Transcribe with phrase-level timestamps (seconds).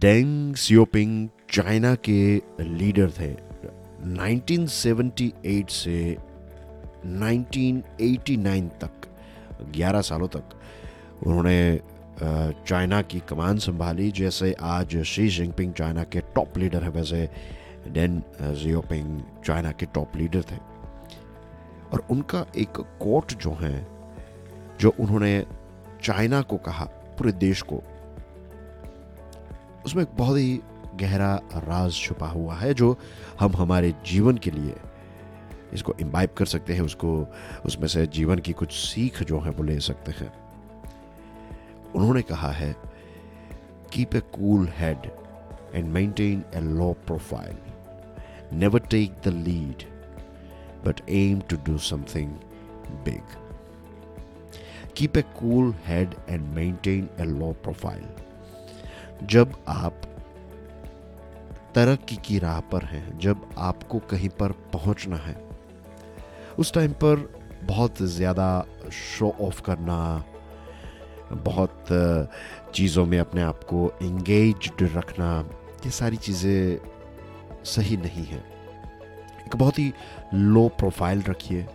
[0.00, 3.32] Deng Xiaoping China के leader थे।
[4.04, 6.16] 1978 से
[7.06, 9.08] 1989 तक
[9.76, 10.44] 11 सालों तक,
[11.26, 11.80] उन्होंने
[12.66, 17.28] चाइना की कमान संभाली, जैसे आज शी जिनपिंग चाइना के टॉप लीडर हैं, वैसे
[17.88, 20.58] डेन जियोपिंग चाइना के टॉप लीडर थे।
[21.92, 23.86] और उनका एक कोट जो है,
[24.80, 25.46] जो उन्होंने
[26.02, 26.84] चाइना को कहा,
[27.18, 27.82] पूरे देश को
[29.86, 30.60] उसमें एक बहुत ही
[31.00, 32.96] गहरा राज छुपा हुआ है, जो
[33.40, 34.74] हम हमारे जीवन के लिए
[35.72, 37.26] इसको इम्बाइब कर सकते हैं, उसको,
[37.66, 40.32] उसमें से जीवन की कुछ सीख जो है वो ले सकते हैं।
[41.94, 42.74] उन्होंने कहा है
[43.92, 45.10] keep a cool head
[45.74, 47.56] and maintain a low profile
[48.52, 49.82] never take the lead
[50.86, 52.30] but aim to do something
[53.04, 53.38] big
[54.96, 58.04] keep a cool head and maintain a low profile
[59.22, 60.00] जब आप
[61.74, 65.34] तरक्की की राह पर हैं, जब आपको कहीं पर पहुँचना है,
[66.58, 70.24] उस टाइम पर बहुत ज़्यादा शो ऑफ़ करना,
[71.32, 71.86] बहुत
[72.74, 75.48] चीज़ों में अपने आप को इंगेज रखना,
[75.84, 76.78] ये सारी चीज़ें
[77.64, 78.38] सही नहीं है।
[79.46, 79.92] एक बहुत ही
[80.34, 81.66] लो प्रोफ़ाइल रखिए।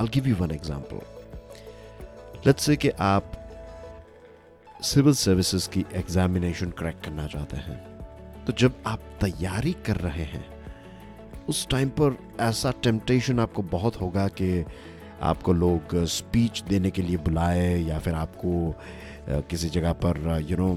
[0.00, 1.00] I give you one example
[2.46, 3.32] let's say कि आप
[4.82, 7.76] सिविल सर्विसेज़ की एग्जामिनेशन क्रैक करना चाहते हैं।
[8.44, 10.44] तो जब आप तैयारी कर रहे हैं,
[11.48, 14.64] उस टाइम पर ऐसा टेम्पटेशन आपको बहुत होगा कि
[15.22, 18.74] आपको लोग स्पीच देने के लिए बुलाए या फिर आपको
[19.28, 20.72] किसी जगह पर यू नो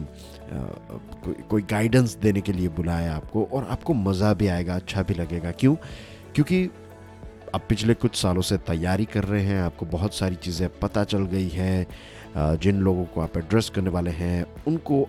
[1.24, 5.14] कोई कोई गाइडेंस देने के लिए बुलाए आपको और आपको मज़ा भी आएगा अच्छा भी
[5.14, 5.76] लगेगा। क्यों?
[6.36, 6.70] क्योंकि
[7.56, 11.26] आप पिछले कुछ सालों से तैयारी कर रहे हैं, आपको बहुत सारी चीज़ें पता चल
[11.26, 15.08] गई हैं जिन लोगों को आप एड्रेस करने वाले हैं, उनको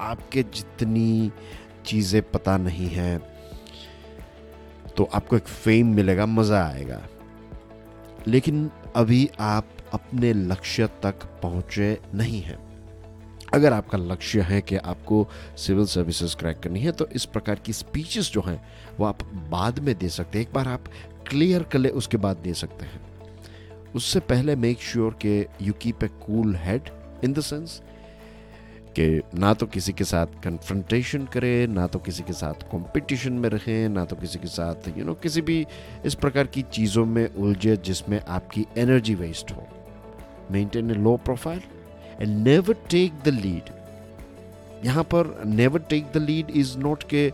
[0.00, 1.30] आपके जितनी
[1.86, 3.18] चीज़ें पता नहीं हैं
[4.96, 7.00] तो आपको एक फेम मिलेगा, मज़ा आएगा।
[8.26, 12.58] लेकिन अभी आप अपने लक्ष्य तक पहुँचे नहीं हैं।
[13.54, 17.72] अगर आपका लक्ष्य है कि आपको सिविल सर्विसेज़ क्रैक करनी है तो इस प्रकार की
[17.72, 18.60] स्पीचेस जो हैं,
[18.98, 20.84] वो आप बाद में दे सकते हैं। एक बार आप
[21.28, 23.00] क्लियर कर ले उसके बाद दे सकते हैं।
[23.96, 26.90] उससे पहले मेक श्योर के you keep a cool head
[27.24, 27.80] in the sense
[28.98, 33.48] कि ना तो किसी के साथ कन्फ्रंटेशन करें ना तो किसी के साथ कंपटीशन में
[33.48, 35.66] रहें ना तो किसी के साथ यू you नो know, किसी भी
[36.04, 39.66] इस प्रकार की चीज़ों में उलझे जिसमें आपकी एनर्जी वेस्ट हो।
[40.50, 41.60] Maintain a low profile
[42.20, 43.70] and never take the lead
[44.84, 47.32] यहाँ पर never take the lead is not के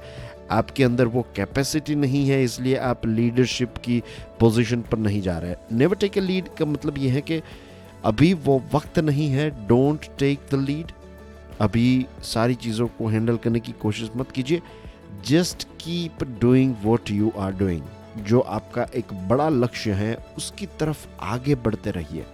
[0.50, 4.02] आपके अंदर वो कैपेसिटी नहीं है, इसलिए आप लीडरशिप की
[4.40, 7.40] पोजीशन पर नहीं जा रहे नेवर टेक ए लीड का मतलब ये है कि
[8.04, 10.92] अभी वो वक्त नहीं है डोंट टेक द लीड
[11.60, 14.62] अभी सारी चीज़ों को हैंडल करने की कोशिश मत कीजिए।
[15.26, 21.06] Just keep doing what you are doing जो आपका एक बड़ा लक्ष्य है, उसकी तरफ़
[21.22, 22.24] आगे बढ़ते रहिए।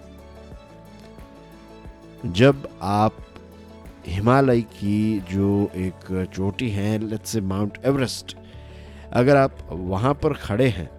[2.25, 3.17] जब आप
[4.07, 8.37] हिमालय की जो एक चोटी है लेट्स से माउंट एवरेस्ट
[9.13, 10.89] अगर आप वहाँ पर खड़े हैं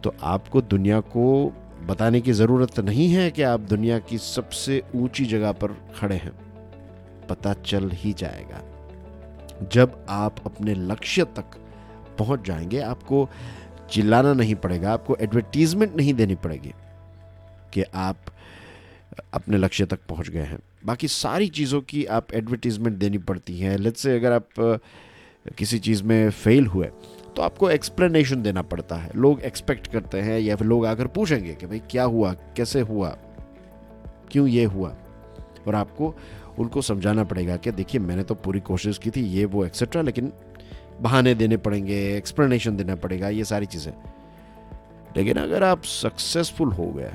[0.00, 1.52] तो आपको दुनिया को
[1.86, 6.32] बताने की ज़रूरत नहीं है कि आप दुनिया की सबसे ऊँची जगह पर खड़े हैं।
[7.26, 8.62] पता चल ही जाएगा।
[9.72, 11.44] जब आप अपने लक्ष्य तक
[12.18, 13.28] पहुँच जाएँगे, आपको
[13.90, 16.72] चिल्लाना नहीं पड़ेगा, आपको एडवर्टीजमेंट नहीं देनी पड़ेगी
[17.72, 18.16] कि आप
[19.34, 23.76] अपने लक्ष्य तक पहुँच गए हैं। बाकी सारी चीज़ों की आप एडवर्टीजमेंट देनी पड़ती है।
[23.76, 24.80] लेट्स से अगर आप
[25.58, 26.86] किसी चीज़ में फेल हुए
[27.36, 31.54] तो आपको एक्सप्लेनेशन देना पड़ता है। लोग एक्सपेक्ट करते हैं या फिर लोग आकर पूछेंगे
[31.54, 33.08] कि भाई क्या हुआ, कैसे हुआ,
[34.30, 34.94] क्यों ये हुआ?
[35.68, 36.14] और आपको,
[36.58, 40.32] उनको समझाना पड़ेगा कि देखिए, मैंने तो पूरी कोशिश की थी, ये, वो एक्सेट्रा लेकिन
[41.00, 43.92] बहाने देने पड़ेंगे एक्सप्लेनेशन देना पड़ेगा, ये सारी चीज़ें।
[45.16, 47.12] लेकिन अगर आप सक्सेसफुल हो गए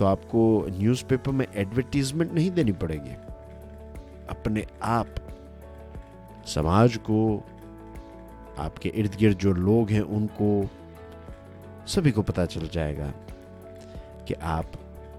[0.00, 3.14] तो आपको न्यूज़पेपर में एडवर्टीजमेंट नहीं देनी पड़ेगी।
[4.30, 5.06] अपने आप,
[6.46, 7.44] समाज को,
[8.58, 10.70] आपके इर्द गिर्द जो लोग हैं, उनको
[11.86, 13.12] सभी को पता चल जाएगा
[14.28, 14.66] कि आप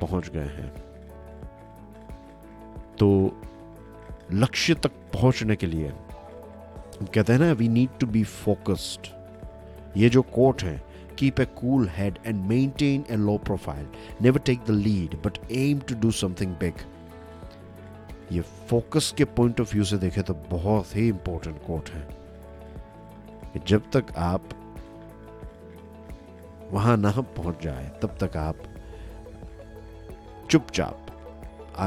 [0.01, 0.69] पहुँच गए हैं।
[2.99, 3.37] तो
[4.33, 5.93] लक्ष्य तक पहुँचने के लिए
[7.03, 9.07] कहते हैं ना we need to be focused
[9.97, 10.90] ये जो कोट है
[11.21, 13.87] keep a cool head and maintain a low profile.
[14.19, 16.87] Never take the lead, but aim to do something big.
[18.31, 22.01] ये फोकस के पॉइंट ऑफ़ व्यू से देखें तो बहुत ही इंपॉर्टेंट कोट है
[23.53, 24.49] कि जब तक आप
[26.71, 28.63] वहाँ ना पहुँच जाए तब तक आप
[30.51, 31.07] चुपचाप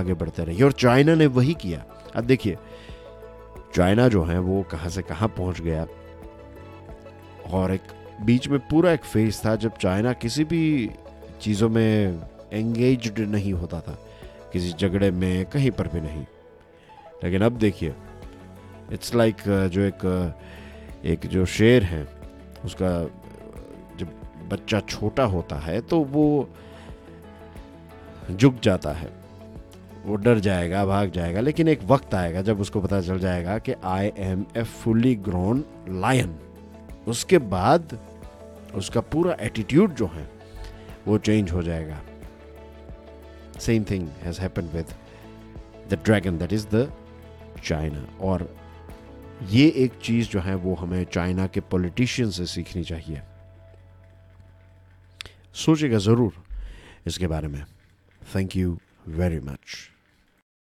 [0.01, 1.85] आगे बढ़ते रहिए और चाइना ने वही किया
[2.17, 2.59] अब देखिए
[3.75, 5.87] चाइना जो है वो कहाँ से कहाँ पहुँच गया
[7.53, 10.91] और एक बीच में पूरा एक फ़ेज़ था जब चाइना किसी भी
[11.41, 12.21] चीज़ों में
[12.53, 13.99] एंगेज्ड नहीं होता था।
[14.53, 16.25] किसी झगड़े में, कहीं पर भी नहीं।
[17.25, 17.95] लेकिन अब देखिए
[18.93, 20.35] इट्स लाइक जो एक
[21.05, 22.07] एक जो शेर है,
[22.65, 22.91] उसका
[23.97, 24.13] जब
[24.49, 26.49] बच्चा छोटा होता है तो वो
[28.31, 29.11] झुक जाता है।
[30.05, 33.75] वो डर जाएगा, भाग जाएगा, लेकिन एक वक्त आएगा जब उसको पता चल जाएगा कि
[33.85, 36.39] I am a fully grown lion
[37.09, 37.99] उसके बाद
[38.75, 40.29] उसका पूरा एटीट्यूड जो है,
[41.07, 42.01] वो चेंज हो जाएगा।
[43.61, 44.95] Same thing has happen with
[45.91, 46.93] the dragon that is the
[47.65, 48.49] China और
[49.51, 53.23] ये एक चीज़ जो है, वो हमें चाइना के पॉलिटिशियन से सीखनी चाहिए।
[55.55, 56.43] सोचेगा ज़रूर
[57.07, 57.65] इसके बारे में।
[58.35, 58.79] Thank you
[59.09, 59.94] very much.